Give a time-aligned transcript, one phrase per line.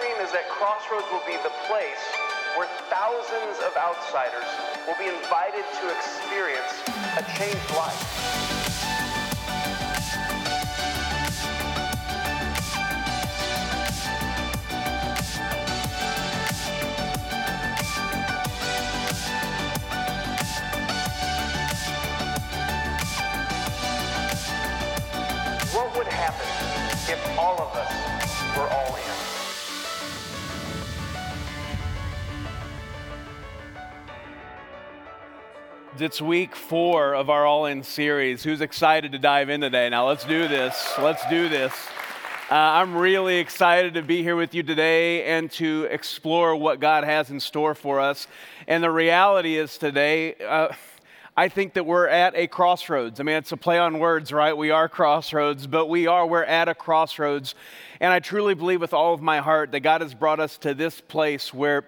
[0.00, 2.04] dream is that Crossroads will be the place
[2.56, 4.48] where thousands of outsiders
[4.86, 6.72] will be invited to experience
[7.16, 8.65] a changed life.
[36.02, 38.42] It's week four of our All In series.
[38.42, 39.88] Who's excited to dive in today?
[39.88, 40.92] Now, let's do this.
[40.98, 41.72] Let's do this.
[42.50, 47.04] Uh, I'm really excited to be here with you today and to explore what God
[47.04, 48.26] has in store for us.
[48.66, 50.68] And the reality is today, uh,
[51.34, 53.18] I think that we're at a crossroads.
[53.18, 54.56] I mean, it's a play on words, right?
[54.56, 57.54] We are crossroads, but we are, we're at a crossroads.
[58.00, 60.74] And I truly believe with all of my heart that God has brought us to
[60.74, 61.84] this place where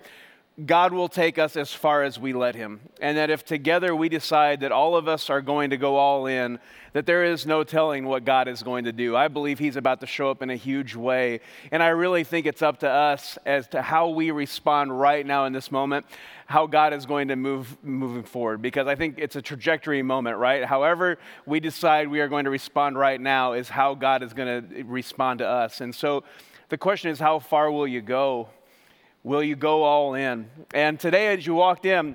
[0.67, 2.81] God will take us as far as we let Him.
[3.01, 6.27] And that if together we decide that all of us are going to go all
[6.27, 6.59] in,
[6.95, 9.15] that there is no telling what God is going to do.
[9.15, 11.41] I believe He's about to show up in a huge way.
[11.71, 15.45] And I really think it's up to us as to how we respond right now
[15.45, 16.07] in this moment,
[16.47, 18.61] how God is going to move moving forward.
[18.61, 20.65] Because I think it's a trajectory moment, right?
[20.65, 24.69] However, we decide we are going to respond right now is how God is going
[24.69, 25.81] to respond to us.
[25.81, 26.25] And so
[26.69, 28.49] the question is, how far will you go?
[29.25, 30.49] Will you go all in?
[30.73, 32.15] And today, as you walked in,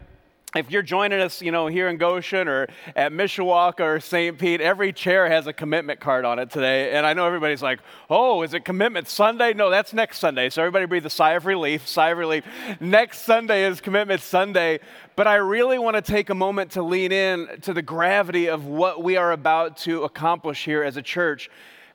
[0.56, 4.38] if you're joining us, you know, here in Goshen or at Mishawaka or St.
[4.38, 6.92] Pete, every chair has a commitment card on it today.
[6.94, 7.80] And I know everybody's like,
[8.10, 9.54] oh, is it Commitment Sunday?
[9.54, 10.50] No, that's next Sunday.
[10.52, 12.46] So everybody breathe a sigh of relief, sigh of relief.
[12.80, 14.80] Next Sunday is Commitment Sunday.
[15.16, 18.66] But I really want to take a moment to lean in to the gravity of
[18.66, 21.50] what we are about to accomplish here as a church.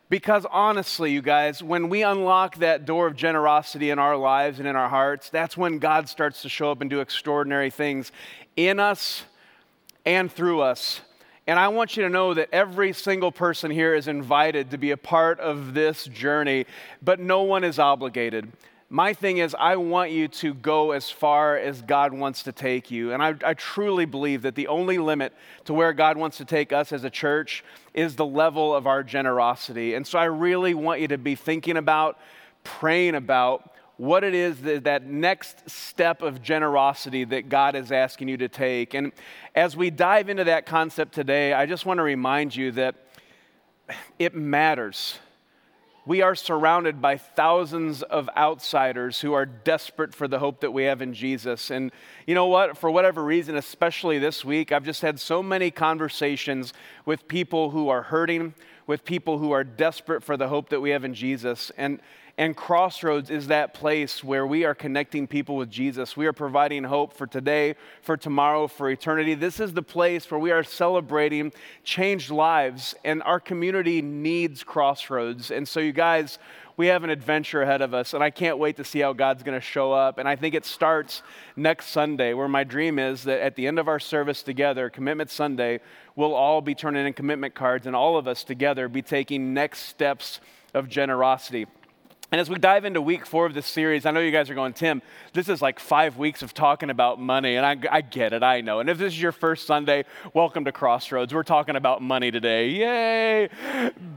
[0.08, 4.66] Because honestly, you guys, when we unlock that door of generosity in our lives and
[4.66, 8.10] in our hearts, that's when God starts to show up and do extraordinary things
[8.56, 9.24] in us
[10.06, 11.02] and through us.
[11.46, 14.90] And I want you to know that every single person here is invited to be
[14.90, 16.66] a part of this journey,
[17.02, 18.50] but no one is obligated.
[18.90, 22.90] My thing is, I want you to go as far as God wants to take
[22.90, 23.12] you.
[23.12, 25.34] And I, I, truly believe that the only limit
[25.66, 27.62] to where God wants to take us as a church
[27.92, 29.92] is the level of our generosity.
[29.92, 32.18] And so I really want you to be thinking about,
[32.64, 38.28] praying about, what it is that, that next step of generosity that God is asking
[38.28, 38.94] you to take.
[38.94, 39.12] And
[39.54, 42.94] as we dive into that concept today, I just want to remind you that
[44.18, 45.18] it matters.
[46.08, 50.84] We are surrounded by thousands of outsiders who are desperate for the hope that we
[50.84, 51.70] have in Jesus.
[51.70, 51.92] And
[52.26, 52.78] you know what?
[52.78, 56.72] For whatever reason, especially this week, I've just had so many conversations
[57.04, 58.54] with people who are hurting,
[58.86, 61.70] with people who are desperate for the hope that we have in Jesus.
[61.76, 62.00] And
[62.38, 66.16] and Crossroads is that place where we are connecting people with Jesus.
[66.16, 69.34] We are providing hope for today, for tomorrow, for eternity.
[69.34, 75.50] This is the place where we are celebrating changed lives, and our community needs Crossroads.
[75.50, 76.38] And so, you guys,
[76.76, 79.42] we have an adventure ahead of us, and I can't wait to see how God's
[79.42, 80.18] going to show up.
[80.18, 81.24] And I think it starts
[81.56, 85.30] next Sunday, where my dream is that at the end of our service together, Commitment
[85.30, 85.80] Sunday,
[86.14, 89.80] we'll all be turning in commitment cards, and all of us together be taking next
[89.80, 90.38] steps
[90.72, 91.66] of generosity.
[92.30, 94.54] And as we dive into week four of this series, I know you guys are
[94.54, 95.00] going, Tim,
[95.32, 97.56] this is like five weeks of talking about money.
[97.56, 98.80] And I, I, get it, I know.
[98.80, 101.32] And if this is your first Sunday, welcome to Crossroads.
[101.32, 102.68] We're talking about money today.
[102.68, 103.48] Yay!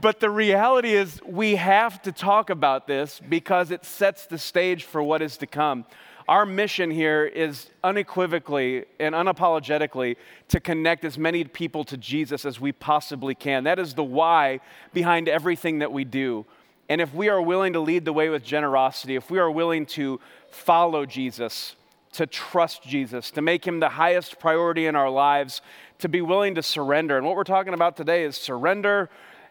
[0.02, 4.84] But the reality is, we have to talk about this because it sets the stage
[4.84, 5.86] for what is to come.
[6.28, 10.16] Our mission here is unequivocally and unapologetically
[10.48, 13.64] to connect as many people to Jesus as we possibly can.
[13.64, 14.60] That is the why
[14.92, 16.44] behind everything that we do.
[16.92, 19.86] And if we are willing to lead the way with generosity, if we are willing
[19.86, 20.20] to
[20.50, 21.74] follow Jesus,
[22.12, 25.62] to trust Jesus, to make him the highest priority in our lives,
[26.00, 27.16] to be willing to surrender.
[27.16, 29.08] And what we're talking about today is surrender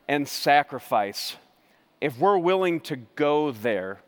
[0.07, 1.35] and sacrifice.
[1.99, 4.03] If we're willing to go there,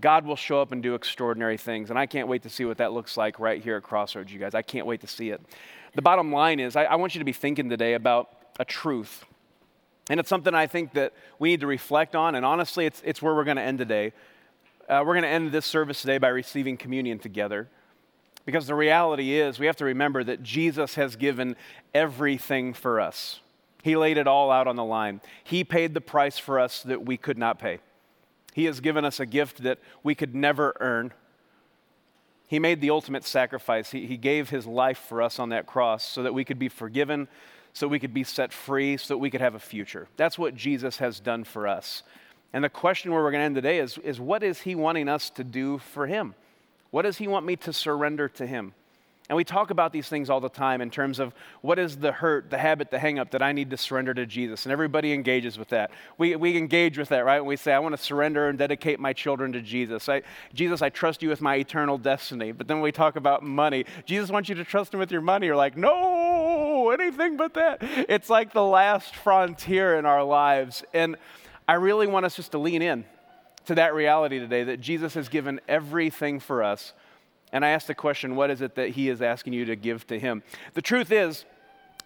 [0.00, 1.90] God will show up and do extraordinary things.
[1.90, 4.38] And I can't wait to see what that looks like right here at Crossroads, you
[4.38, 4.54] guys.
[4.54, 5.42] I can't wait to see it.
[5.94, 9.26] The bottom line is, I, I want you to be thinking today about a truth.
[10.10, 12.34] And it's something I think that we need to reflect on.
[12.34, 14.12] And honestly, it's, it's where we're going to end today.
[14.88, 17.68] Uh, we're going to end this service today by receiving communion together.
[18.44, 21.56] Because the reality is, we have to remember that Jesus has given
[21.94, 23.40] everything for us.
[23.82, 25.20] He laid it all out on the line.
[25.42, 27.78] He paid the price for us that we could not pay.
[28.52, 31.12] He has given us a gift that we could never earn.
[32.46, 33.90] He made the ultimate sacrifice.
[33.90, 36.68] He, he gave his life for us on that cross so that we could be
[36.68, 37.28] forgiven,
[37.74, 40.08] so we could be set free, so that we could have a future.
[40.16, 42.02] That's what Jesus has done for us.
[42.54, 45.08] And the question where we're going to end today is, is what is He wanting
[45.08, 46.34] us to do for Him?
[46.92, 48.74] What does He want me to surrender to Him?
[49.30, 51.32] And we talk about these things all the time in terms of
[51.62, 54.66] what is the hurt, the habit, the hangup that I need to surrender to Jesus.
[54.66, 55.92] And everybody engages with that.
[56.18, 57.40] We, we engage with that, right?
[57.40, 60.10] When we say, I want to surrender and dedicate my children to Jesus.
[60.10, 60.22] I,
[60.52, 62.52] Jesus, I trust you with my eternal destiny.
[62.52, 63.86] But then we talk about money.
[64.04, 65.46] Jesus wants you to trust him with your money.
[65.46, 66.13] You're like, no,
[66.90, 67.78] anything but that.
[67.82, 70.84] It's like the last frontier in our lives.
[70.92, 71.16] And
[71.66, 73.04] I really want us just to lean in
[73.66, 76.92] to that reality today that Jesus has given everything for us
[77.54, 80.04] and I asked the question, what is it that He is asking you to give
[80.08, 80.42] to Him?
[80.74, 81.44] The truth is,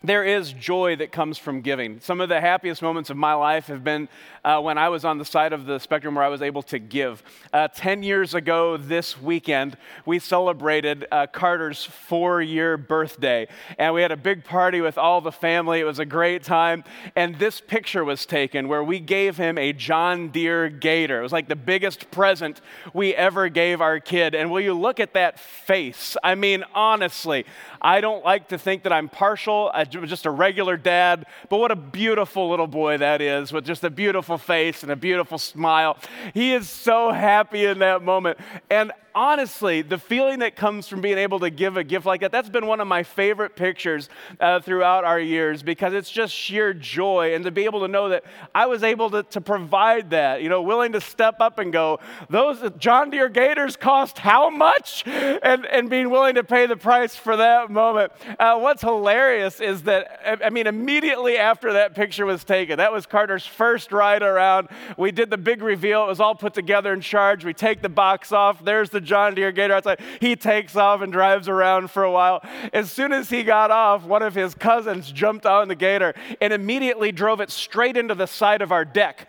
[0.02, 1.98] there is joy that comes from giving.
[2.00, 4.08] Some of the happiest moments of my life have been
[4.44, 6.78] uh, when I was on the side of the spectrum where I was able to
[6.78, 7.22] give.
[7.52, 13.48] Uh, 10 years ago this weekend, we celebrated uh, Carter's four year birthday.
[13.76, 15.80] And we had a big party with all the family.
[15.80, 16.84] It was a great time.
[17.16, 21.18] And this picture was taken where we gave him a John Deere Gator.
[21.18, 22.60] It was like the biggest present
[22.94, 24.36] we ever gave our kid.
[24.36, 26.16] And will you look at that face?
[26.22, 27.44] I mean, honestly,
[27.80, 31.70] I don't like to think that I'm partial I'm just a regular dad, but what
[31.70, 35.96] a beautiful little boy that is with just a beautiful face and a beautiful smile.
[36.34, 38.38] He is so happy in that moment.
[38.70, 42.30] And honestly, the feeling that comes from being able to give a gift like that,
[42.30, 46.72] that's been one of my favorite pictures uh, throughout our years because it's just sheer
[46.72, 47.34] joy.
[47.34, 48.22] And to be able to know that
[48.54, 51.98] I was able to, to provide that, you know, willing to step up and go,
[52.30, 55.02] those John Deere Gators cost how much?
[55.04, 58.12] And, and being willing to pay the price for that moment.
[58.38, 63.04] Uh, what's hilarious is that, I mean, immediately after that picture was taken, that was
[63.04, 64.68] Carter's first ride around.
[64.96, 67.44] We did the big reveal, it was all put together in charge.
[67.44, 70.00] We take the box off, there's the John Deere Gator outside.
[70.20, 72.44] He takes off and drives around for a while.
[72.72, 76.52] As soon as he got off, one of his cousins jumped on the Gator and
[76.52, 79.28] immediately drove it straight into the side of our deck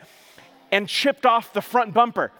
[0.71, 2.31] and chipped off the front bumper.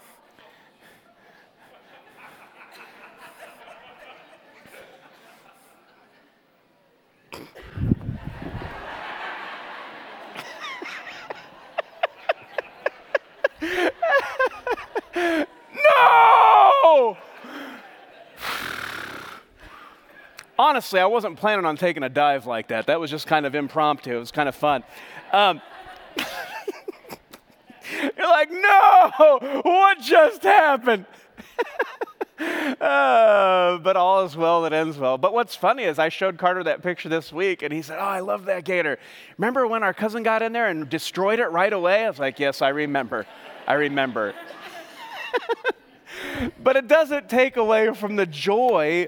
[15.16, 17.18] no!
[20.60, 22.88] Honestly, I wasn't planning on taking a dive like that.
[22.88, 24.16] That was just kind of impromptu.
[24.16, 24.84] It was kind of fun.
[25.32, 25.62] Um,
[26.18, 26.28] you're
[28.28, 31.06] like, no, what just happened?
[32.40, 35.18] uh, but all is well that ends well.
[35.18, 38.04] But what's funny is I showed Carter that picture this week, and he said, Oh,
[38.04, 39.00] I love that gator.
[39.38, 42.06] Remember when our cousin got in there and destroyed it right away?
[42.06, 43.26] I was like, Yes, I remember.
[43.66, 44.34] I remember.
[46.64, 49.08] but it doesn't take away from the joy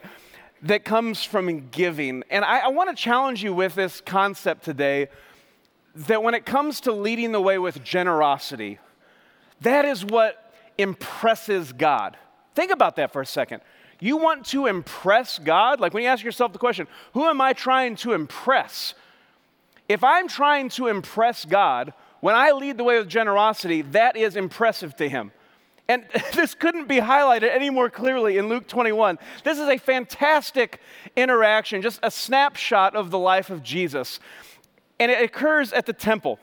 [0.63, 2.23] that comes from giving.
[2.29, 5.07] And I, I want to challenge you with this concept today
[5.95, 8.79] that when it comes to leading the way with generosity,
[9.61, 12.17] that is what impresses God.
[12.55, 13.61] Think about that for a second.
[13.99, 15.79] You want to impress God?
[15.79, 18.93] Like when you ask yourself the question, who am I trying to impress?
[19.87, 24.35] If I'm trying to impress God, when I lead the way with generosity, that is
[24.35, 25.31] impressive to Him.
[25.91, 29.19] And this couldn't be highlighted any more clearly in Luke 21.
[29.43, 30.79] This is a fantastic
[31.17, 34.21] interaction, just a snapshot of the life of Jesus.
[35.01, 36.39] And it occurs at the temple.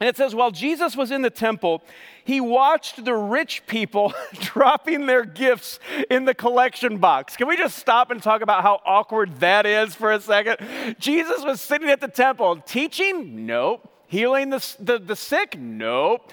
[0.00, 1.84] And it says, while Jesus was in the temple,
[2.24, 5.78] he watched the rich people dropping their gifts
[6.10, 7.36] in the collection box.
[7.36, 10.96] Can we just stop and talk about how awkward that is for a second?
[10.98, 13.46] Jesus was sitting at the temple teaching?
[13.46, 13.88] Nope.
[14.08, 15.56] Healing the, the, the sick?
[15.56, 16.32] Nope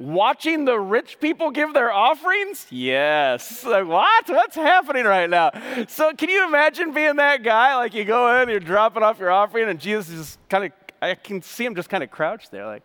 [0.00, 2.66] watching the rich people give their offerings?
[2.70, 3.64] Yes.
[3.64, 4.28] Like, what?
[4.28, 5.50] What's happening right now?
[5.88, 7.76] So, can you imagine being that guy?
[7.76, 11.14] Like, you go in, you're dropping off your offering, and Jesus is kind of, I
[11.14, 12.82] can see him just kind of crouched there, like,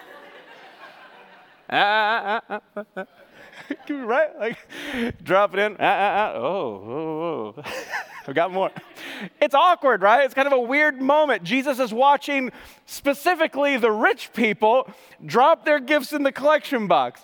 [1.70, 3.06] ah, ah, ah, ah,
[3.90, 4.38] right?
[4.38, 4.58] Like,
[5.22, 7.62] drop it in, ah, ah, ah, oh, oh, oh.
[8.26, 8.70] I've got more.
[9.40, 10.24] It's awkward, right?
[10.24, 11.42] It's kind of a weird moment.
[11.42, 12.52] Jesus is watching
[12.86, 14.88] specifically the rich people
[15.24, 17.22] drop their gifts in the collection box.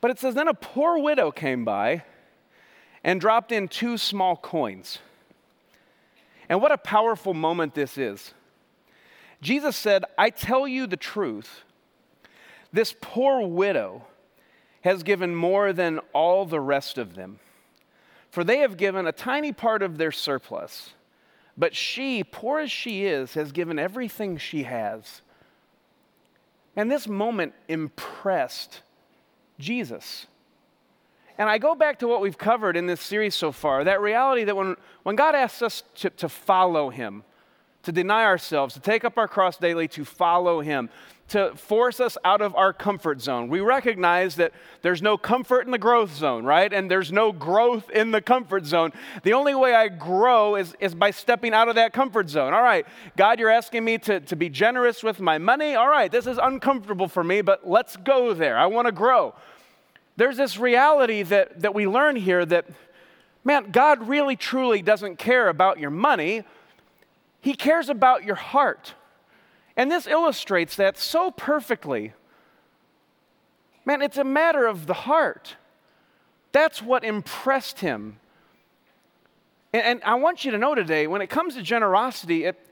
[0.00, 2.04] But it says, then a poor widow came by
[3.02, 4.98] and dropped in two small coins.
[6.48, 8.34] And what a powerful moment this is.
[9.40, 11.62] Jesus said, I tell you the truth.
[12.72, 14.04] This poor widow
[14.82, 17.38] has given more than all the rest of them
[18.30, 20.90] for they have given a tiny part of their surplus.
[21.56, 25.22] But she, poor as she is, has given everything she has.
[26.76, 28.82] And this moment impressed
[29.58, 30.26] Jesus.
[31.36, 34.44] And I go back to what we've covered in this series so far that reality
[34.44, 37.24] that when, when God asks us to, to follow Him,
[37.82, 40.90] to deny ourselves, to take up our cross daily, to follow Him,
[41.30, 43.48] to force us out of our comfort zone.
[43.48, 46.72] We recognize that there's no comfort in the growth zone, right?
[46.72, 48.92] And there's no growth in the comfort zone.
[49.22, 52.52] The only way I grow is, is by stepping out of that comfort zone.
[52.52, 52.84] All right,
[53.16, 55.76] God, you're asking me to, to be generous with my money.
[55.76, 58.58] All right, this is uncomfortable for me, but let's go there.
[58.58, 59.34] I want to grow.
[60.16, 62.66] There's this reality that, that we learn here that,
[63.44, 66.42] man, God really truly doesn't care about your money,
[67.40, 68.94] He cares about your heart.
[69.80, 72.12] And this illustrates that so perfectly.
[73.86, 75.56] Man, it's a matter of the heart.
[76.52, 78.18] That's what impressed him.
[79.72, 82.62] And, and, I want you to know today when it comes to generosity, it,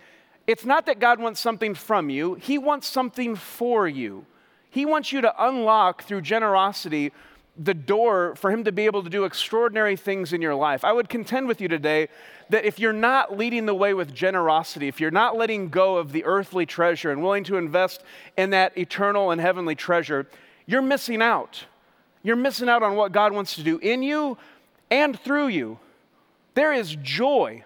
[0.47, 4.27] it's not that God wants something from you, He wants something for you.
[4.69, 7.13] He wants you to unlock through generosity
[7.59, 10.85] the door for him to be able to do extraordinary things in your life.
[10.85, 12.09] I would contend with you today
[12.51, 16.13] that if you're not leading the way with generosity, if you're not letting go of
[16.13, 18.03] the earthly treasure and willing to invest
[18.37, 20.27] in that eternal and heavenly treasure,
[20.67, 21.65] you're missing out.
[22.23, 24.39] You're missing out on what God wants to do in you
[24.91, 25.79] and through you.
[26.55, 27.65] There is joy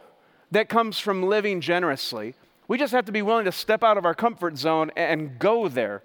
[0.50, 2.34] that comes from living generously.
[2.68, 5.68] We just have to be willing to step out of our comfort zone and go
[5.68, 6.02] there.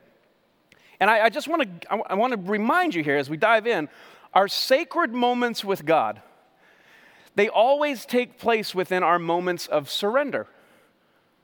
[0.99, 3.67] And I, I just want to, I want to remind you here as we dive
[3.67, 3.89] in
[4.33, 6.21] our sacred moments with God,
[7.35, 10.47] they always take place within our moments of surrender.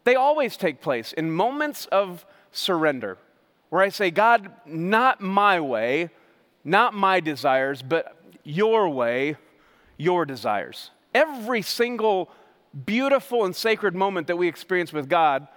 [0.04, 3.18] They always take place in moments of surrender,
[3.70, 6.10] where I say, God, not my way,
[6.64, 9.38] not my desires, but your way,
[9.98, 10.92] your desires.
[11.14, 12.30] Every single
[12.86, 15.48] beautiful and sacred moment that we experience with God,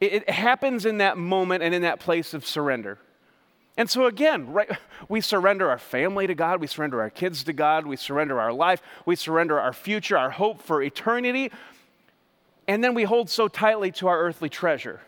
[0.00, 2.98] it, it happens in that moment and in that place of surrender.
[3.76, 4.70] And so, again, right,
[5.08, 8.52] we surrender our family to God, we surrender our kids to God, we surrender our
[8.52, 11.50] life, we surrender our future, our hope for eternity,
[12.68, 15.00] and then we hold so tightly to our earthly treasure.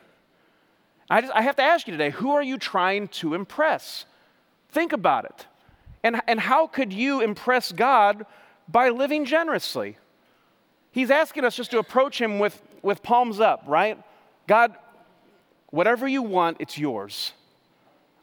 [1.10, 4.06] I, just, I have to ask you today who are you trying to impress?
[4.70, 5.46] Think about it.
[6.02, 8.26] And, and how could you impress God
[8.68, 9.98] by living generously?
[10.90, 14.02] He's asking us just to approach Him with, with palms up, right?
[14.46, 14.74] God,
[15.70, 17.32] whatever you want, it's yours.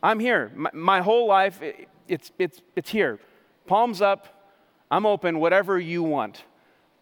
[0.03, 0.51] I'm here.
[0.55, 3.19] My, my whole life, it, it's, it's, it's here.
[3.67, 4.49] Palms up,
[4.89, 6.43] I'm open, whatever you want.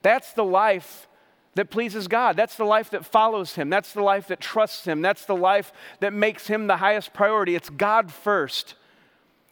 [0.02, 1.08] That's the life
[1.56, 2.36] that pleases God.
[2.36, 3.70] That's the life that follows Him.
[3.70, 5.02] That's the life that trusts Him.
[5.02, 7.56] That's the life that makes Him the highest priority.
[7.56, 8.76] It's God first.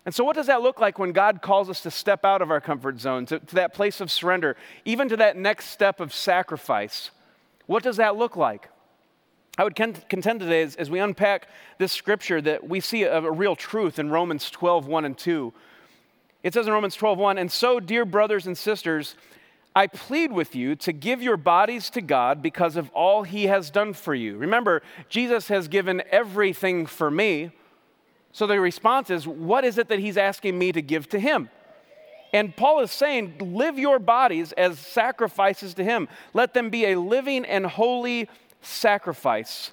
[0.06, 2.50] And so, what does that look like when God calls us to step out of
[2.50, 6.14] our comfort zone, to, to that place of surrender, even to that next step of
[6.14, 7.12] sacrifice?
[7.66, 8.70] What does that look like?
[9.58, 11.48] I would contend today as, as, we unpack
[11.80, 15.52] this scripture that we see a, a, real truth in Romans 12, 1 and 2.
[16.44, 19.16] It says in Romans 12, 1, And so, dear brothers and sisters,
[19.76, 23.72] I plead with you to give your bodies to God because of all he has
[23.72, 24.38] done for you.
[24.38, 27.52] Remember, Jesus has given everything for me.
[28.32, 31.50] So the response is, what is it that he's asking me to give to him?
[32.34, 36.08] And Paul is saying, live your bodies as sacrifices to him.
[36.34, 38.30] Let them be a living and holy
[38.62, 39.72] sacrifice,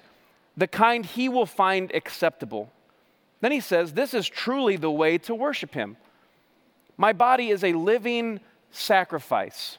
[0.55, 2.71] the kind he will find acceptable.
[3.41, 5.97] Then he says, This is truly the way to worship him.
[6.97, 8.39] My body is a living
[8.71, 9.77] sacrifice.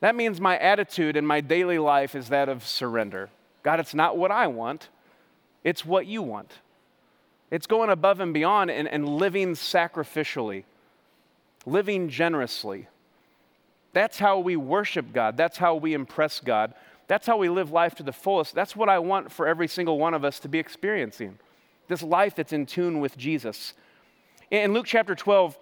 [0.00, 3.30] That means my attitude in my daily life is that of surrender.
[3.62, 4.88] God, it's not what I want,
[5.64, 6.52] it's what you want.
[7.50, 10.64] It's going above and beyond and, and living sacrificially,
[11.64, 12.88] living generously.
[13.92, 15.36] That's how we worship God.
[15.36, 16.74] That's how we impress God.
[17.08, 18.54] That's how we live life to the fullest.
[18.54, 21.38] That's what I want for every single one of us to be experiencing
[21.88, 23.74] this life that's in tune with Jesus.
[24.50, 25.58] In Luke chapter 12,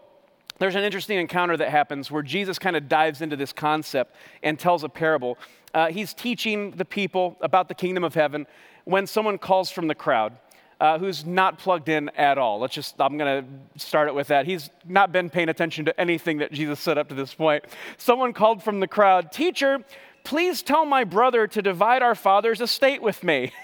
[0.58, 4.58] there's an interesting encounter that happens where Jesus kind of dives into this concept and
[4.58, 5.36] tells a parable.
[5.72, 8.46] Uh, he's teaching the people about the kingdom of heaven
[8.84, 10.36] when someone calls from the crowd.
[10.80, 12.58] Uh, who's not plugged in at all.
[12.58, 14.44] Let's just, I'm going to start it with that.
[14.44, 17.64] He's not been paying attention to anything that Jesus said up to this point.
[17.96, 19.78] Someone called from the crowd, Teacher,
[20.24, 23.52] Please tell my brother to divide our father's estate with me.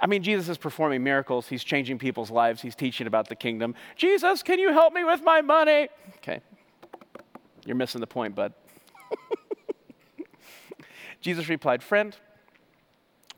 [0.00, 1.48] I mean, Jesus is performing miracles.
[1.48, 2.60] He's changing people's lives.
[2.60, 3.74] He's teaching about the kingdom.
[3.96, 5.88] Jesus, can you help me with my money?
[6.18, 6.40] Okay.
[7.64, 8.52] You're missing the point, bud.
[11.22, 12.14] Jesus replied, Friend,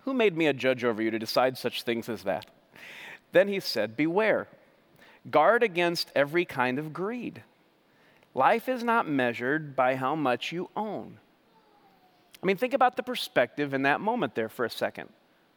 [0.04, 2.46] who made me a judge over you to decide such things as that?
[3.30, 4.48] Then he said, Beware,
[5.30, 7.44] guard against every kind of greed.
[8.34, 11.18] Life is not measured by how much you own.
[12.42, 15.08] I mean, think about the perspective in that moment there for a second.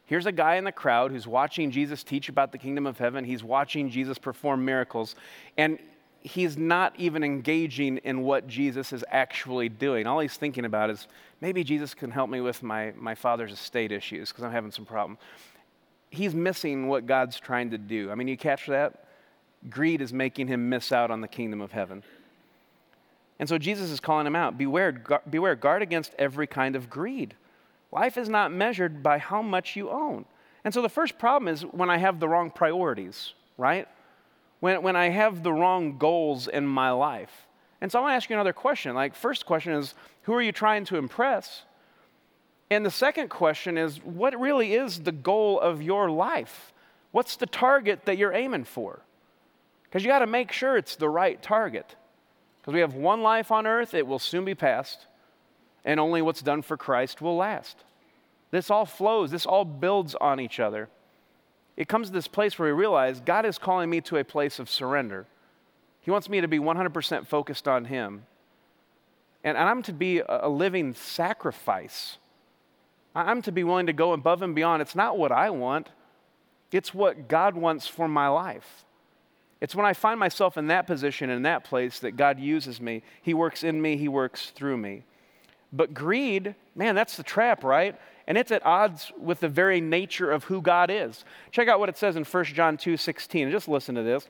[0.04, 3.24] Here's a guy in the crowd who's watching Jesus teach about the kingdom of heaven.
[3.24, 5.16] He's watching Jesus perform miracles.
[5.56, 5.80] And
[6.20, 10.06] he's not even engaging in what Jesus is actually doing.
[10.06, 11.08] All he's thinking about is
[11.40, 14.84] maybe Jesus can help me with my, my father's estate issues because I'm having some
[14.84, 15.18] problem.
[16.10, 18.10] He's missing what God's trying to do.
[18.10, 19.06] I mean, you catch that?
[19.70, 22.04] Greed is making him miss out on the kingdom of heaven.
[23.38, 26.88] And so Jesus is calling him out beware, gu- beware, guard against every kind of
[26.88, 27.34] greed.
[27.92, 30.24] Life is not measured by how much you own.
[30.64, 33.86] And so the first problem is when I have the wrong priorities, right?
[34.60, 37.46] When, when I have the wrong goals in my life.
[37.80, 38.94] And so I want to ask you another question.
[38.94, 41.62] Like, first question is, who are you trying to impress?
[42.70, 46.72] And the second question is, what really is the goal of your life?
[47.12, 49.00] What's the target that you're aiming for?
[49.84, 51.94] Because you got to make sure it's the right target.
[52.66, 55.06] Because we have one life on earth, it will soon be past,
[55.84, 57.84] and only what's done for Christ will last.
[58.50, 60.88] This all flows, this all builds on each other.
[61.76, 64.58] It comes to this place where we realize God is calling me to a place
[64.58, 65.26] of surrender.
[66.00, 68.26] He wants me to be 100% focused on Him.
[69.44, 72.18] And, and I'm to be a, a living sacrifice.
[73.14, 74.82] I'm to be willing to go above and beyond.
[74.82, 75.90] It's not what I want,
[76.72, 78.85] it's what God wants for my life.
[79.60, 83.02] It's when I find myself in that position, in that place, that God uses me.
[83.22, 85.04] He works in me, He works through me.
[85.72, 87.98] But greed, man, that's the trap, right?
[88.26, 91.24] And it's at odds with the very nature of who God is.
[91.50, 93.50] Check out what it says in 1 John 2 16.
[93.50, 94.28] Just listen to this.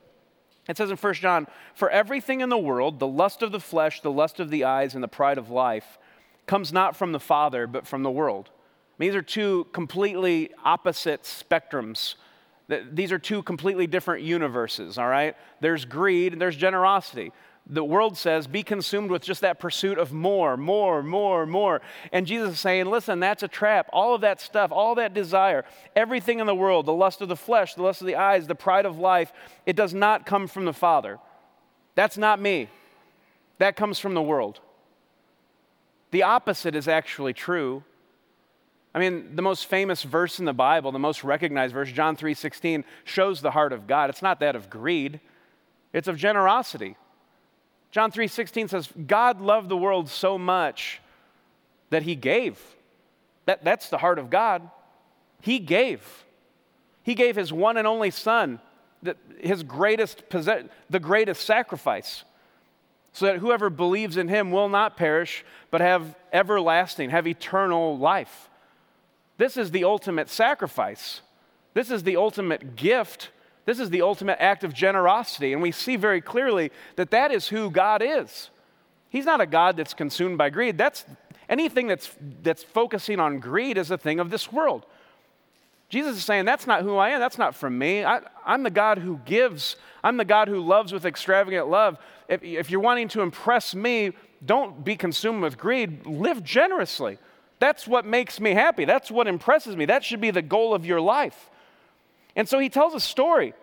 [0.69, 4.01] It says in 1 John, For everything in the world, the lust of the flesh,
[4.01, 5.99] the lust of the eyes, and the pride of life,
[6.47, 8.51] comes not from the Father, but from the world.
[8.51, 12.15] I mean, These are two completely opposite spectrums
[12.69, 15.37] these are two completely different universes, all right?
[15.61, 17.33] There's greed and there's generosity.
[17.69, 21.81] The world says, be consumed with just that pursuit of more, more, more, more.
[22.13, 23.89] And Jesus is saying, listen, that's a trap.
[23.93, 25.65] All of that stuff, all that desire,
[25.97, 28.55] everything in the world, the lust of the flesh, the lust of the eyes, the
[28.55, 29.33] pride of life,
[29.65, 31.19] it does not come from the Father.
[31.97, 32.69] That's not me.
[33.59, 34.61] That comes from the world.
[36.13, 37.83] The opposite is actually true.
[38.97, 42.83] I mean, the most famous verse in the Bible, the most recognized verse, John 3:16,
[43.05, 44.09] shows the heart of God.
[44.09, 45.21] It's not that of greed,
[45.93, 46.97] it's of generosity.
[47.91, 51.03] John 3:16 says, God loved the world so much
[51.91, 52.59] that he gave.
[53.45, 54.71] That, that's the heart of God.
[55.43, 56.25] He gave.
[57.03, 58.61] He gave his one and only son,
[59.39, 62.25] his greatest the greatest sacrifice,
[63.13, 68.49] so that whoever believes in him will not perish, but have everlasting, have eternal life.
[69.39, 71.21] This is the ultimate sacrifice.
[71.75, 73.31] This is the ultimate gift.
[73.67, 75.53] This is the ultimate act of generosity.
[75.53, 78.51] And we see very clearly that that is who God is.
[79.11, 80.79] He's not a God that's consumed by greed.
[80.79, 81.05] That's
[81.49, 82.11] anything that's,
[82.43, 84.87] that's focusing on greed is a thing of this world.
[85.89, 87.21] Jesus is saying, That's not who I am.
[87.21, 88.05] That's not from me.
[88.05, 89.77] I, am the God who gives.
[90.03, 91.99] I'm the God who loves with extravagant love.
[92.29, 94.13] If, if you're wanting to impress me,
[94.45, 96.05] don't be consumed with greed.
[96.07, 97.19] Live generously.
[97.59, 98.85] That's what makes me happy.
[98.85, 99.87] That's what impresses me.
[99.87, 101.51] That should be the goal of your life.
[102.35, 103.55] And so he tells a story.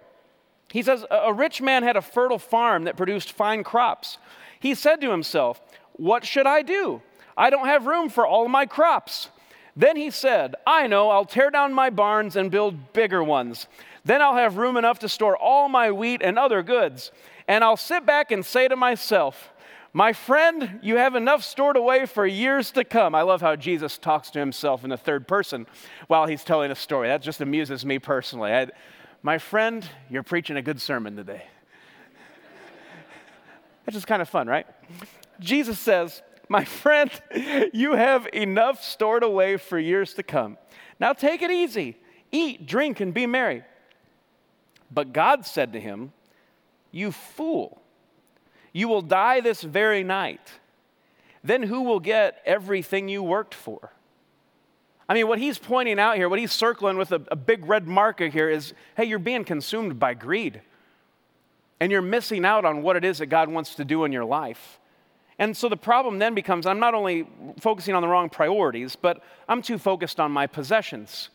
[0.72, 4.18] He says, A rich man had a fertile farm that produced fine crops.
[4.60, 5.62] He said to himself,
[5.94, 7.02] What should I do?
[7.38, 9.30] I don't have room for all my crops.
[9.76, 13.68] Then he said, I know, I'll tear down my barns and build bigger ones.
[14.06, 17.12] Then I'll have room enough to store all my wheat and other goods.
[17.48, 19.52] And I'll sit back and say to myself,
[19.96, 23.14] my friend, you have enough stored away for years to come.
[23.14, 25.68] I love how Jesus talks to himself in the third person
[26.08, 27.10] while he's telling a story.
[27.10, 28.52] That just amuses me personally.
[28.52, 28.70] I,
[29.22, 31.44] my friend, you're preaching a good sermon today.
[33.86, 34.66] That's just kind of fun, right?
[35.40, 37.12] Jesus says, My friend,
[37.74, 40.58] you have enough stored away for years to come.
[41.00, 41.98] Now take it easy.
[42.32, 43.64] Eat, drink, and be merry.
[44.90, 46.14] But God said to him,
[46.92, 47.83] You fool.
[48.74, 50.42] You will die this very night.
[51.44, 53.92] Then who will get everything you worked for?
[55.08, 57.88] I mean, what he's pointing out here, what he's circling with a, a, big red
[57.88, 60.62] marker here is hey, you're being consumed by greed.
[61.80, 64.24] And you're missing out on what it is that God wants to do in your
[64.24, 64.80] life.
[65.38, 67.28] And so the problem then becomes I'm not only
[67.60, 71.30] focusing on the wrong priorities, but I'm too focused on my possessions.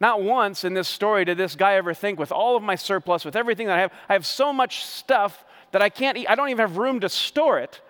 [0.00, 3.24] Not once in this story did this guy ever think, with all of my surplus,
[3.24, 6.34] with everything that I have, I have so much stuff that I can't eat, I
[6.34, 7.80] don't even have room to store it.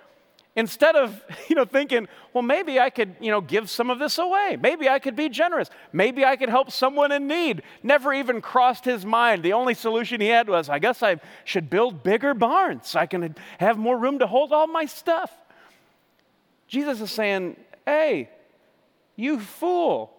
[0.56, 4.18] Instead of, you know, thinking, well, maybe I could, you know, give some of this
[4.18, 4.58] away.
[4.60, 5.70] Maybe I could be generous.
[5.92, 7.62] Maybe I could help someone in need.
[7.82, 9.42] Never even crossed his mind.
[9.42, 13.06] The only solution he had was, I guess I should build bigger barns so I
[13.06, 15.32] can have more room to hold all my stuff.
[16.68, 18.28] Jesus is saying, hey,
[19.16, 20.12] you fool.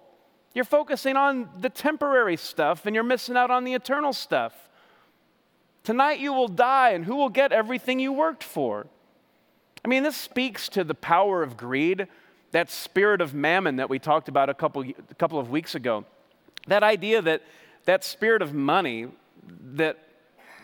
[0.54, 4.54] You're focusing on the temporary stuff and you're missing out on the eternal stuff.
[5.84, 8.88] Tonight you will die, and who will get everything you worked for?
[9.84, 12.08] I mean, this speaks to the power of greed,
[12.52, 16.06] that spirit of mammon that we talked about a couple, a couple of weeks ago.
[16.68, 17.42] That idea that
[17.86, 19.08] that spirit of money
[19.74, 19.98] that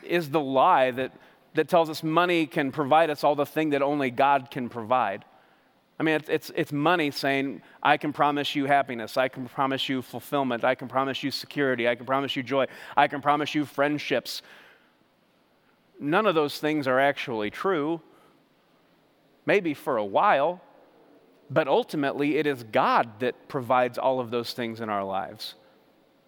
[0.04, 1.12] is the lie that,
[1.56, 5.26] that tells us money can provide us all the thing that only God can provide.
[6.00, 9.18] I mean, it's, it's, it's, money saying, I can promise you happiness.
[9.18, 10.64] I can promise you fulfillment.
[10.64, 11.90] I can promise you security.
[11.90, 12.68] I can promise you joy.
[12.96, 14.44] I can promise you friendships.
[16.00, 18.02] None of those things are actually true.
[19.46, 20.62] Maybe for a while,
[21.50, 25.56] but ultimately it is God that provides all of those things in our lives.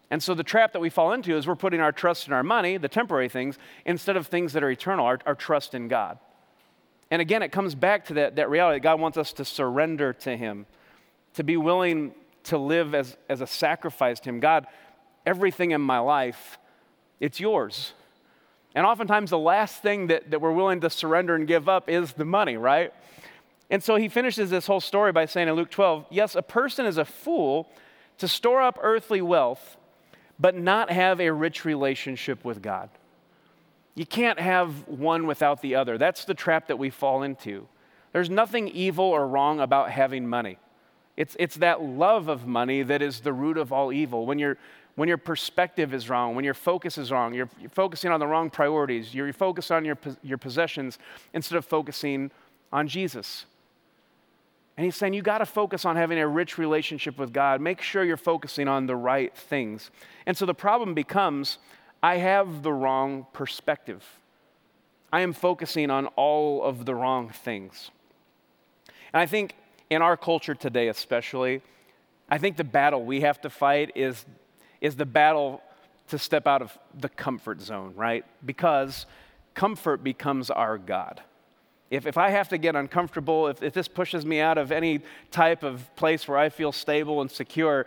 [0.10, 2.44] And so the trap that we fall into is we're putting our trust in our
[2.44, 6.18] money, the temporary things, instead of things that are eternal, our, our trust in God.
[7.12, 10.14] And again, it comes back to that, that reality that God wants us to surrender
[10.14, 10.66] to Him,
[11.34, 12.14] to be willing
[12.46, 14.40] to live as, as a sacrifice to Him.
[14.40, 14.66] God,
[15.26, 16.58] everything in my life,
[17.20, 17.94] it's yours.
[18.76, 22.14] And oftentimes, the last thing that, that we're willing to surrender and give up is
[22.14, 22.94] the money, right?
[23.70, 26.86] And so he finishes this whole story by saying in Luke 12, Yes, a person
[26.86, 27.68] is a fool
[28.18, 29.78] to store up earthly wealth,
[30.40, 32.90] but not have a rich relationship with God.
[33.96, 35.98] You can't have one without the other.
[35.98, 37.68] That's the trap that we fall into.
[38.12, 40.58] There's nothing evil or wrong about having money.
[41.18, 44.26] It's, it's that love of money that is the root of all evil.
[44.26, 44.56] When, you
[45.00, 48.28] when your perspective is wrong, when your focus is wrong, you're, you're focusing on the
[48.28, 51.00] wrong priorities, you're, you focus on your, your possessions
[51.34, 52.30] instead of focusing
[52.74, 53.46] on Jesus.
[54.76, 57.62] And he's saying you got to focus on having a rich relationship with God.
[57.62, 59.90] Make sure you're focusing on the right things.
[60.26, 61.60] And so the problem becomes
[62.04, 64.04] I have the wrong perspective.
[65.14, 67.90] I am focusing on all of the wrong things.
[69.14, 69.54] And I think
[69.90, 71.62] in our culture today, especially,
[72.30, 74.26] I think the battle we have to fight is,
[74.82, 75.62] is the battle
[76.10, 78.26] to step out of the comfort zone, right?
[78.46, 79.06] Because
[79.54, 81.22] comfort becomes our God.
[81.90, 85.02] If, if I have to get uncomfortable, if, if this pushes me out of any
[85.32, 87.86] type of place where I feel stable and secure,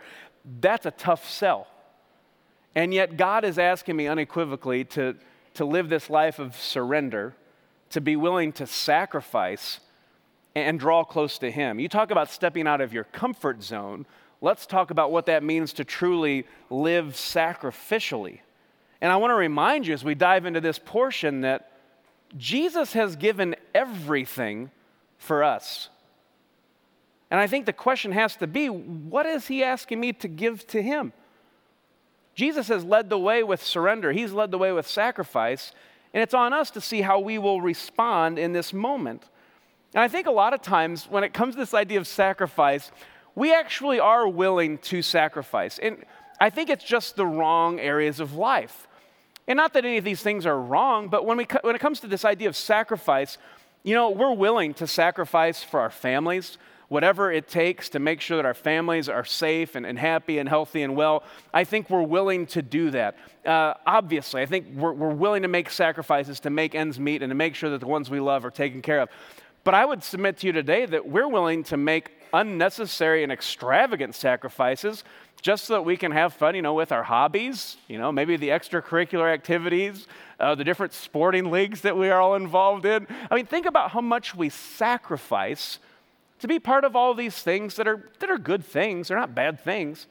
[0.59, 1.67] that's a tough sell.
[2.75, 5.15] And yet, God is asking me unequivocally to,
[5.53, 7.35] to live this life of surrender,
[7.91, 9.79] to be willing to sacrifice
[10.55, 11.79] and draw close to Him.
[11.79, 14.05] You talk about stepping out of your comfort zone.
[14.43, 18.39] Let's talk about what that means to truly live sacrificially.
[18.99, 21.71] And I want to remind you as we dive into this portion that
[22.37, 24.69] Jesus has given everything
[25.17, 25.87] for us.
[27.31, 30.67] And I think the question has to be what is He asking me to give
[30.67, 31.13] to Him?
[32.35, 35.71] Jesus has led the way with surrender, He's led the way with sacrifice,
[36.13, 39.23] and it's on us to see how we will respond in this moment.
[39.93, 42.91] And I think a lot of times when it comes to this idea of sacrifice,
[43.35, 45.79] we actually are willing to sacrifice.
[45.79, 46.03] And
[46.39, 48.87] I think it's just the wrong areas of life.
[49.47, 51.99] And not that any of these things are wrong, but when, we, when it comes
[52.01, 53.37] to this idea of sacrifice,
[53.83, 58.37] you know, we're willing to sacrifice for our families, whatever it takes to make sure
[58.37, 62.03] that our families are safe and, and happy and healthy and well, I think we're
[62.03, 63.17] willing to do that.
[63.45, 67.31] Uh, obviously, I think we're, we're willing to make sacrifices to make ends meet and
[67.31, 69.09] to make sure that the ones we love are taken care of.
[69.65, 74.15] But I would submit to you today that we're willing to make unnecessary and extravagant
[74.15, 75.03] sacrifices
[75.41, 78.37] just so that we can have fun, you know, with our hobbies, you know, maybe
[78.37, 80.07] the extracurricular activities,
[80.39, 83.05] uh, the different sporting leagues that we are all involved in.
[83.29, 85.79] I mean, think about how much we sacrifice
[86.39, 89.07] to be part of all these things that are, that are good things.
[89.09, 90.07] They're not bad things.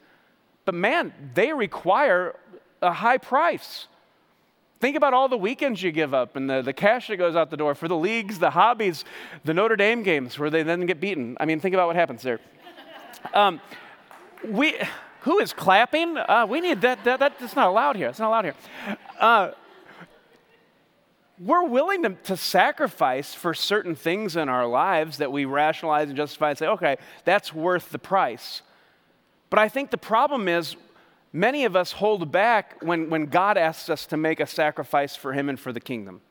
[0.65, 2.35] But man, they require
[2.81, 3.87] a high price.
[4.83, 7.49] Think about all the weekends you give up and the, the cash that goes out
[7.49, 9.05] the door for the leagues, the hobbies,
[9.45, 11.37] the Notre Dame games where they then get beaten.
[11.39, 12.41] I mean, think about what happens there.
[13.33, 13.61] Um,
[14.45, 14.77] we,
[15.21, 16.17] who is clapping?
[16.17, 18.09] Uh, we need that, that, That's not allowed here.
[18.09, 18.55] It's not allowed here.
[19.17, 19.51] Uh,
[21.39, 26.17] we're willing to, to, sacrifice for certain things in our lives that we rationalize and
[26.17, 28.61] justify and say, okay, that's worth the price.
[29.49, 30.75] But I think the problem is
[31.33, 35.33] many of us hold back when, when God asks us to make a sacrifice for
[35.33, 36.21] Him and for the kingdom.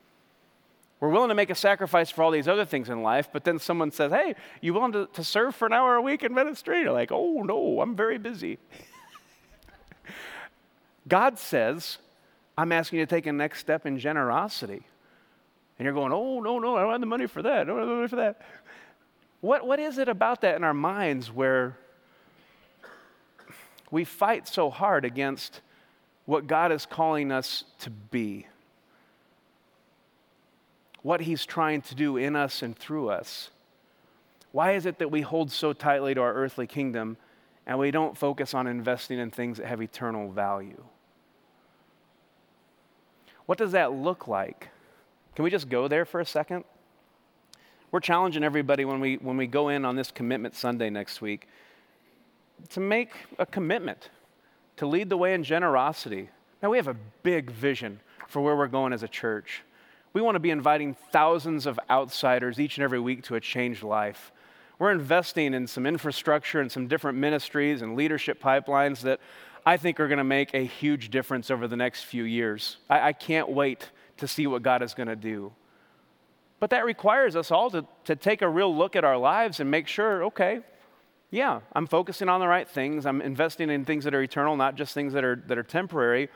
[1.00, 3.58] We're willing to make a sacrifice for all these other things in life, but then
[3.58, 6.82] someone says, Hey, you willing to, to serve for an hour a week in ministry?
[6.82, 8.58] You're like, Oh, no, I'm very busy.
[11.08, 11.98] God says,
[12.56, 14.86] I'm asking you to take a next step in generosity.
[15.76, 17.62] And you're going, Oh, no, no, I don't have the money for that.
[17.62, 18.40] I don't have the money for that.
[19.40, 21.76] What, what is it about that in our minds where
[23.92, 25.60] we fight so hard against
[26.24, 28.46] what God is calling us to be,
[31.02, 33.50] what He's trying to do in us and through us.
[34.50, 37.18] Why is it that we hold so tightly to our earthly kingdom
[37.66, 40.82] and we don't focus on investing in things that have eternal value?
[43.44, 44.70] What does that look like?
[45.34, 46.64] Can we just go there for a second?
[47.90, 51.46] We're challenging everybody when we, when we go in on this Commitment Sunday next week
[52.70, 54.10] to make a commitment
[54.76, 56.30] to lead the way in generosity.
[56.62, 59.62] Now, we have a big vision for where we're going as a church.
[60.12, 63.82] We want to be inviting thousands of outsiders each and every week to a changed
[63.82, 64.32] life.
[64.78, 69.20] We're investing in some infrastructure and some different ministries and leadership pipelines that
[69.64, 72.78] I think are going to make a huge difference over the next few years.
[72.90, 75.52] I, I can't wait to see what God is going to do.
[76.58, 79.70] But that requires us all to, to take a real look at our lives and
[79.70, 80.60] make sure, okay,
[81.32, 83.06] yeah, I'm focusing on the right things.
[83.06, 86.28] I'm investing in things that are eternal, not just things that are, that are temporary.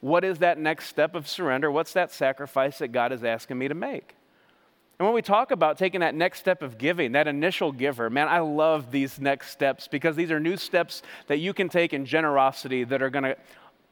[0.00, 1.70] What is that next step of surrender?
[1.70, 4.16] What's that sacrifice that God is asking me to make?
[4.98, 8.26] And when we talk about taking that next step of giving, that initial giver, man,
[8.26, 12.06] I love these next steps because these are new steps that you can take in
[12.06, 13.36] generosity that are going to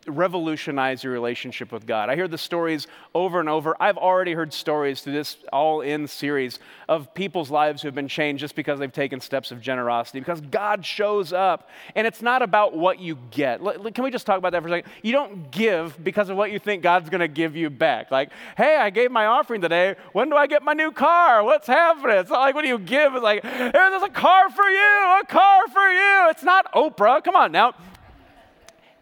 [0.07, 2.09] revolutionize your relationship with God.
[2.09, 3.77] I hear the stories over and over.
[3.81, 8.09] I've already heard stories through this all in series of people's lives who have been
[8.09, 11.69] changed just because they've taken steps of generosity, because God shows up.
[11.95, 13.61] And it's not about what you get.
[13.95, 14.93] Can we just talk about that for a second?
[15.03, 18.11] You don't give because of what you think God's going to give you back.
[18.11, 19.97] Like, hey, I gave my offering today.
[20.13, 21.43] When do I get my new car?
[21.43, 22.17] What's happening?
[22.17, 25.21] It's not like when do you give, it's like, hey, there's a car for you,
[25.21, 26.29] a car for you.
[26.31, 27.23] It's not Oprah.
[27.25, 27.75] Come on now.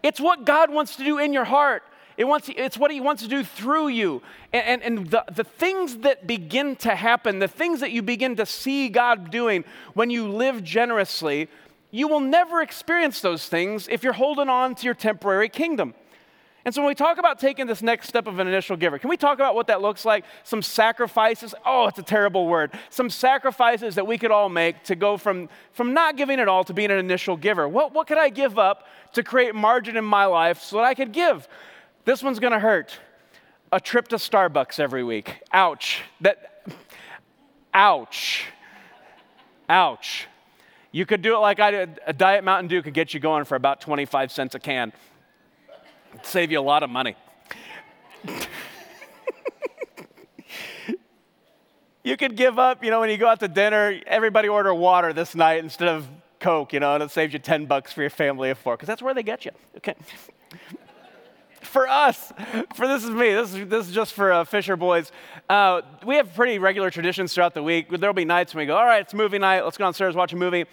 [0.05, 1.83] It's what God wants to do in your heart.
[2.19, 4.23] It wants, it's what He wants to do through you.
[4.53, 8.37] And, and, and the, the things that begin to happen, the things that you begin
[8.37, 9.65] to see God doing
[9.95, 11.49] when you live generously,
[11.91, 15.95] you will never experience those things if you're holding on to your temporary kingdom.
[16.65, 19.11] And so when we talk about taking this next step of an initial giver, can
[19.11, 20.25] we talk about what that looks like?
[20.45, 21.55] Some sacrifices.
[21.67, 22.73] Oh, it's a terrible word.
[22.89, 26.65] Some sacrifices that we could all make to go from, from not giving it all
[26.65, 27.69] to being an initial giver.
[27.69, 30.95] What, what could I give up to create margin in my life so that I
[30.95, 31.47] could give?
[32.07, 32.99] This one's to hurt.
[33.71, 35.43] A trip to Starbucks every week.
[35.53, 36.01] Ouch.
[36.23, 36.63] That
[37.75, 38.47] ouch.
[39.69, 40.29] Ouch.
[40.93, 42.01] You could do it like I did.
[42.07, 44.93] A Diet Mountain Dew could get you going for about 25 cents a can
[46.23, 47.17] save you a lot of money.
[52.05, 55.13] you could give up, you know, when you go out to dinner, everybody order water
[55.13, 56.07] this night instead of
[56.39, 58.87] Coke, you know, and it saves you 10 bucks for your family of four, because
[58.87, 59.51] that's where they get you.
[59.79, 59.95] Okay.
[61.63, 62.33] for us,
[62.75, 65.11] for this is me, this is, this is just for uh, Fisher boys.
[65.49, 67.89] Uh, we have pretty regular traditions throughout the week.
[67.89, 70.35] There'll be nights when we go, all right, it's movie night, let's go downstairs, watch
[70.35, 70.67] a movie.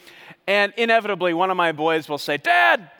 [0.45, 2.91] And inevitably, one of my boys will say, Dad,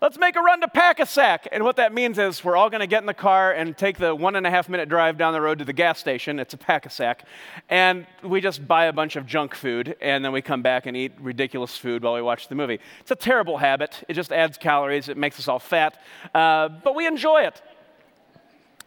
[0.00, 1.48] let's make a run to Pak-A-Sak.
[1.50, 3.98] And what that means is we're all going to get in the car and take
[3.98, 6.38] the one and a half minute drive down the road to the gas station.
[6.38, 7.24] It's a Pak-A-Sak.
[7.68, 10.96] And we just buy a bunch of junk food and then we come back and
[10.96, 12.78] eat ridiculous food while we watch the movie.
[13.00, 14.04] It's a terrible habit.
[14.08, 16.00] It just adds calories, it makes us all fat.
[16.34, 17.60] Uh, but we enjoy it.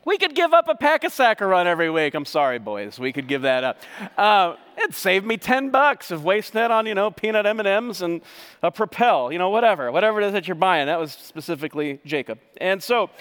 [0.04, 2.16] We could give up a Pak-A-Sak every week.
[2.16, 3.00] I'm sorry, boys.
[3.00, 3.78] We could give that up.
[4.18, 8.22] Uh, it saved me 10 bucks of wasting that on, you know, peanut M&Ms and
[8.64, 9.92] a Propel, you know, whatever.
[9.92, 10.88] Whatever it is that you're buying.
[10.88, 12.40] That was specifically Jacob.
[12.58, 13.12] And so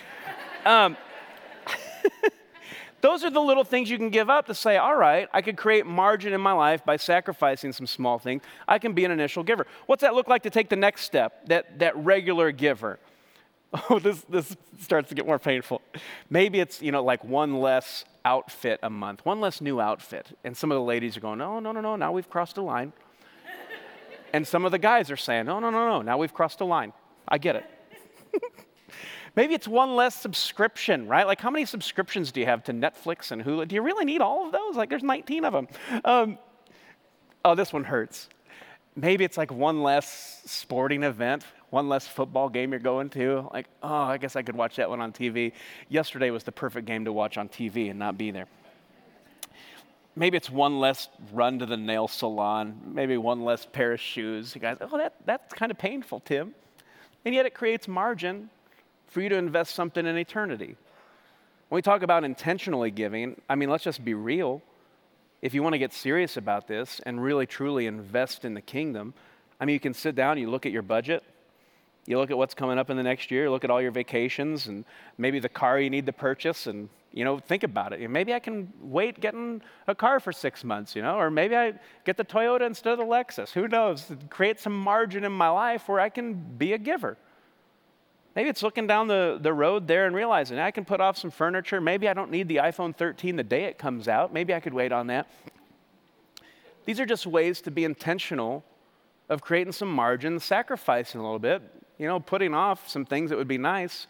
[0.65, 0.97] um,
[3.03, 5.59] those are the little things you can give up to say, all right, I could
[5.59, 8.43] create margin in my life by sacrificing some small things.
[8.67, 9.67] I can be an initial giver.
[9.85, 12.99] What's that look like to take the next step, that, that regular giver?
[13.91, 15.81] oh, this, this starts to get more painful.
[16.29, 20.37] Maybe it's, you know, like one less outfit a month, one less new outfit.
[20.45, 22.63] And some of the ladies are going, no, no, no, no, now we've crossed a
[22.63, 22.93] line.
[24.33, 26.65] and some of the guys are saying, no, no, no, no, now we've crossed a
[26.65, 26.93] line.
[27.29, 27.65] I get it.
[29.37, 31.25] Maybe it's one less subscription, right?
[31.27, 33.69] Like, how many subscriptions do you have to Netflix and Hulu?
[33.69, 34.75] Do you really need all of those?
[34.75, 35.69] Like, there's 19 of them.
[36.05, 36.39] Um,
[37.45, 38.29] oh, this one hurts.
[38.97, 43.49] Maybe it's like one less sporting event one less football game you're going to.
[43.53, 45.53] Like, oh, I guess I could watch that one on TV.
[45.89, 48.47] Yesterday was the perfect game to watch on TV and not be there.
[50.17, 54.55] Maybe it's one less run to the nail salon, maybe one less pair of shoes.
[54.55, 56.55] You guys, oh, that, that's kind of painful, Tim.
[57.25, 58.51] And yet it creates margin
[59.07, 60.77] for you to invest something in eternity.
[61.69, 64.63] When we talk about intentionally giving, I mean, let's just be real.
[65.43, 69.15] If you want to get serious about this and really truly invest in the kingdom,
[69.61, 71.23] I mean, you can sit down, you look at your budget,
[72.07, 74.67] you look at what's coming up in the next year, look at all your vacations
[74.67, 74.85] and
[75.19, 78.09] maybe the car you need to purchase and you know, think about it.
[78.09, 81.75] Maybe I can wait getting a car for six months, you know, or maybe I
[82.05, 83.51] get the Toyota instead of the Lexus.
[83.51, 84.13] Who knows?
[84.29, 87.17] Create some margin in my life where I can be a giver.
[88.37, 91.33] Maybe it's looking down the, the road there and realizing I can put off some
[91.33, 91.81] furniture.
[91.81, 94.33] Maybe I don't need the iPhone 13 the day it comes out.
[94.33, 95.29] Maybe I could wait on that.
[96.85, 98.65] These are just ways to be intentional
[99.29, 101.63] of creating some margin, sacrificing a little bit,
[102.01, 104.07] you know, putting off some things that would be nice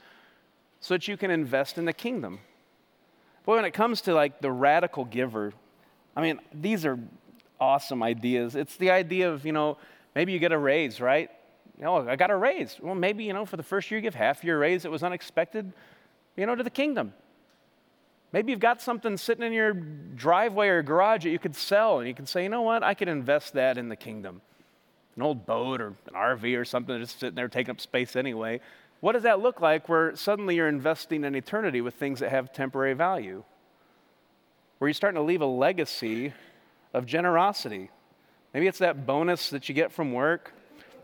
[0.79, 2.38] so that you can invest in the kingdom.
[3.44, 5.53] But when it comes to like the radical giver,
[6.14, 7.00] I mean, these are
[7.61, 8.55] awesome ideas.
[8.55, 9.76] It's the idea of, you know,
[10.14, 11.31] maybe you get a raise, right?
[11.79, 12.76] You know, I got a raise.
[12.81, 14.85] Well, maybe, you know, for the first year you give half your raise.
[14.85, 15.72] It was unexpected,
[16.37, 17.12] you know, to the kingdom.
[18.33, 22.07] Maybe you've got something sitting in your driveway or garage that you could sell, and
[22.07, 24.42] you can say, you know what, I could invest that in the kingdom.
[25.20, 28.59] An old boat or an RV or something just sitting there taking up space anyway.
[29.00, 32.54] What does that look like where suddenly you're investing in eternity with things that have
[32.54, 33.44] temporary value?
[34.78, 36.33] Where you're starting to leave a legacy
[36.94, 37.90] of generosity.
[38.54, 40.54] Maybe it's that bonus that you get from work.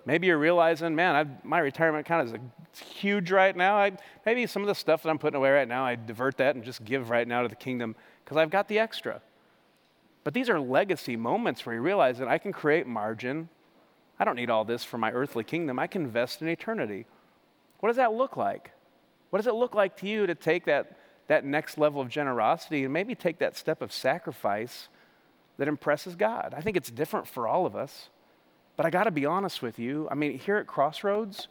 [0.06, 2.40] Maybe you're realizing, man, I've, my retirement account is a,
[2.82, 3.76] huge right now.
[3.76, 3.92] I,
[4.24, 6.64] maybe some of the stuff that I'm putting away right now, I divert that and
[6.64, 9.20] just give right now to the kingdom because I've got the extra.
[10.24, 13.50] But these are legacy moments where you realize that I can create margin.
[14.18, 15.78] I don't need all this for my earthly kingdom.
[15.78, 17.06] I can invest in eternity.
[17.80, 18.70] What does that look like?
[19.30, 20.96] What does it look like to you to take that,
[21.28, 24.88] that next level of generosity and maybe take that step of sacrifice
[25.58, 26.54] that impresses God?
[26.56, 28.08] I think it's different for all of us.
[28.76, 30.06] But I got to be honest with you.
[30.10, 31.48] I mean, here at Crossroads,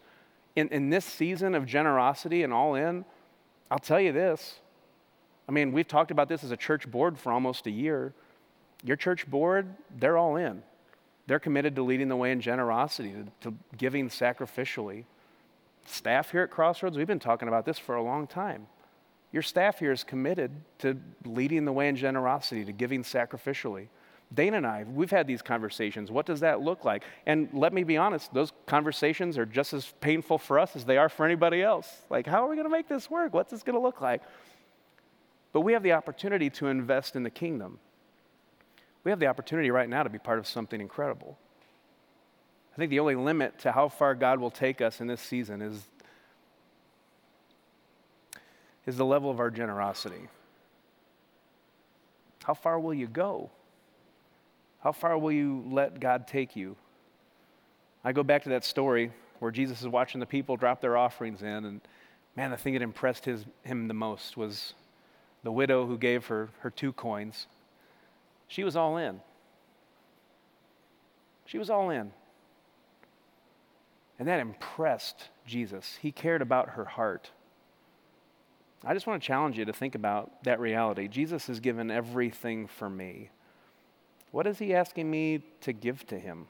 [0.55, 3.03] in, in this season of generosity and all in,
[3.69, 4.59] I'll tell you this.
[5.49, 8.13] I mean, we've talked about this as a church board for almost a year.
[8.83, 10.63] Your church board, they're all in.
[11.27, 15.05] They're committed to leading the way in generosity, to, giving sacrificially
[15.85, 18.67] staff here at Crossroads, we've been talking about this for a long time.
[19.31, 23.87] Your staff here is committed to leading the way in generosity, to giving sacrificially.
[24.33, 26.09] Dana and I, we've had these conversations.
[26.09, 27.03] What does that look like?
[27.25, 30.97] And let me be honest, those conversations are just as painful for us as they
[30.97, 32.01] are for anybody else.
[32.09, 33.33] Like, how are we going to make this work?
[33.33, 34.21] What's this going to look like?
[35.53, 37.79] But we have the opportunity to invest in the kingdom.
[39.05, 41.37] We have the opportunity right now to be part of something incredible.
[42.73, 45.61] I think the only limit to how far God will take us in this season
[45.61, 45.87] is,
[48.85, 50.27] is the level of our generosity.
[52.43, 53.51] How far will you go?
[54.83, 56.75] How far will you let God take you?
[58.03, 61.41] I go back to that story where Jesus is watching the people drop their offerings
[61.41, 61.81] in, and
[62.35, 64.73] man, the thing that impressed his, him the most was
[65.43, 67.47] the widow who gave her, her two coins.
[68.47, 69.21] She was all in.
[71.45, 72.11] She was all in.
[74.17, 75.97] And that impressed Jesus.
[76.01, 77.31] He cared about her heart.
[78.83, 81.07] I just want to challenge you to think about that reality.
[81.07, 83.29] Jesus has given everything for me.
[84.31, 86.47] What is he asking me to give to him?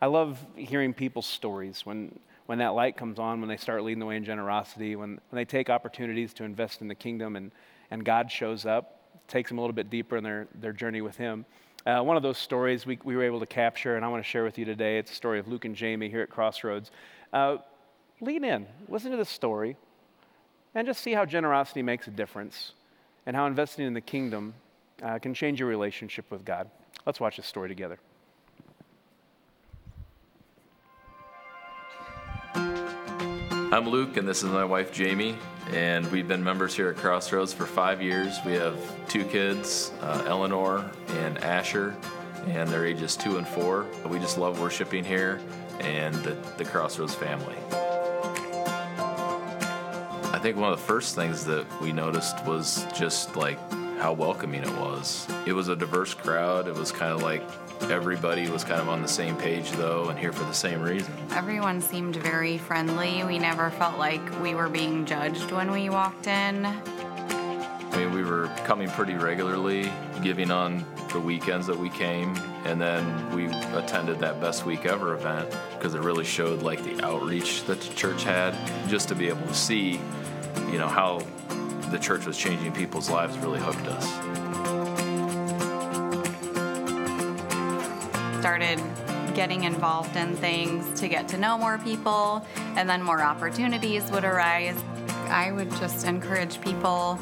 [0.00, 4.00] I love hearing people's stories when, when that light comes on, when they start leading
[4.00, 7.52] the way in generosity, when, when they take opportunities to invest in the kingdom and,
[7.90, 11.16] and God shows up, takes them a little bit deeper in their, their journey with
[11.16, 11.44] him.
[11.86, 14.28] Uh, one of those stories we, we were able to capture, and I want to
[14.28, 14.98] share with you today.
[14.98, 16.90] It's a story of Luke and Jamie here at Crossroads.
[17.32, 17.58] Uh,
[18.20, 19.76] lean in, listen to this story,
[20.74, 22.72] and just see how generosity makes a difference
[23.26, 24.54] and how investing in the kingdom
[25.02, 26.70] uh, can change your relationship with God.
[27.04, 27.98] Let's watch this story together.
[33.74, 35.36] I'm Luke, and this is my wife Jamie,
[35.72, 38.38] and we've been members here at Crossroads for five years.
[38.46, 41.96] We have two kids, uh, Eleanor and Asher,
[42.46, 43.84] and they're ages two and four.
[44.06, 45.40] We just love worshiping here
[45.80, 47.56] and the, the Crossroads family.
[50.32, 53.58] I think one of the first things that we noticed was just like
[53.98, 55.26] how welcoming it was.
[55.46, 56.68] It was a diverse crowd.
[56.68, 57.42] It was kind of like
[57.82, 61.12] everybody was kind of on the same page though and here for the same reason.
[61.32, 63.24] Everyone seemed very friendly.
[63.24, 66.66] We never felt like we were being judged when we walked in.
[66.66, 72.80] I mean, we were coming pretty regularly, giving on the weekends that we came, and
[72.80, 77.62] then we attended that Best Week Ever event because it really showed like the outreach
[77.66, 78.52] that the church had.
[78.88, 80.00] Just to be able to see,
[80.72, 81.20] you know, how
[81.92, 84.43] the church was changing people's lives really hooked us.
[88.44, 88.78] Started
[89.34, 94.22] getting involved in things to get to know more people, and then more opportunities would
[94.22, 94.78] arise.
[95.28, 97.18] I would just encourage people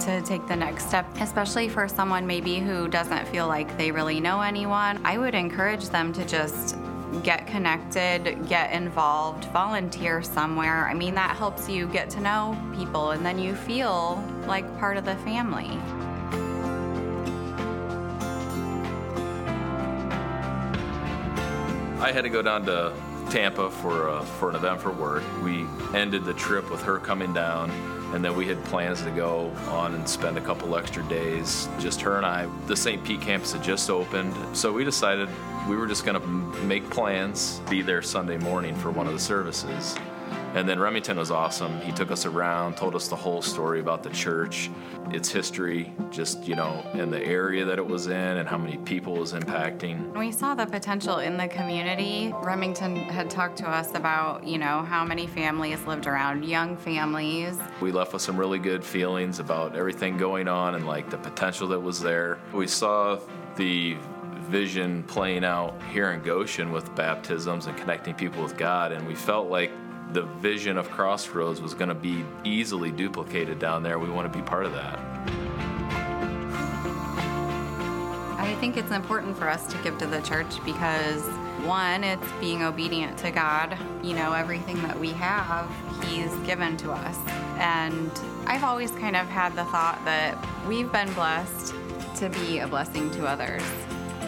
[0.00, 4.18] to take the next step, especially for someone maybe who doesn't feel like they really
[4.18, 4.98] know anyone.
[5.04, 6.74] I would encourage them to just
[7.22, 10.88] get connected, get involved, volunteer somewhere.
[10.88, 14.96] I mean, that helps you get to know people and then you feel like part
[14.96, 15.78] of the family.
[22.02, 22.92] I had to go down to
[23.30, 25.22] Tampa for uh, for an event for work.
[25.40, 27.70] We ended the trip with her coming down,
[28.12, 32.00] and then we had plans to go on and spend a couple extra days, just
[32.00, 32.48] her and I.
[32.66, 33.04] The St.
[33.04, 35.28] Pete campus had just opened, so we decided
[35.68, 36.26] we were just going to
[36.64, 39.94] make plans, be there Sunday morning for one of the services.
[40.54, 41.80] And then Remington was awesome.
[41.80, 44.70] He took us around, told us the whole story about the church,
[45.10, 48.76] its history, just, you know, and the area that it was in and how many
[48.78, 50.14] people it was impacting.
[50.16, 52.34] We saw the potential in the community.
[52.42, 57.58] Remington had talked to us about, you know, how many families lived around, young families.
[57.80, 61.66] We left with some really good feelings about everything going on and like the potential
[61.68, 62.38] that was there.
[62.52, 63.18] We saw
[63.56, 63.96] the
[64.42, 69.14] vision playing out here in Goshen with baptisms and connecting people with God, and we
[69.14, 69.70] felt like
[70.12, 73.98] the vision of Crossroads was going to be easily duplicated down there.
[73.98, 74.98] We want to be part of that.
[78.38, 81.22] I think it's important for us to give to the church because
[81.64, 83.78] one, it's being obedient to God.
[84.02, 85.70] You know, everything that we have,
[86.04, 87.16] He's given to us.
[87.58, 88.10] And
[88.46, 90.36] I've always kind of had the thought that
[90.66, 91.74] we've been blessed
[92.16, 93.62] to be a blessing to others.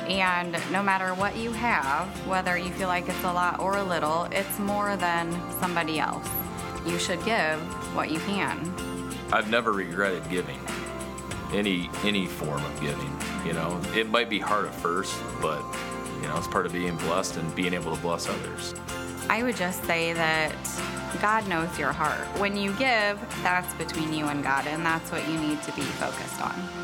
[0.09, 3.85] And no matter what you have, whether you feel like it's a lot or a
[3.85, 6.29] little, it's more than somebody else.
[6.87, 7.59] You should give
[7.95, 8.75] what you can.
[9.33, 10.61] I've never regretted giving
[11.53, 13.17] any any form of giving.
[13.47, 15.63] You know, it might be hard at first, but
[16.21, 18.75] you know, it's part of being blessed and being able to bless others.
[19.29, 20.55] I would just say that
[21.21, 22.27] God knows your heart.
[22.39, 25.83] When you give, that's between you and God, and that's what you need to be
[25.83, 26.84] focused on.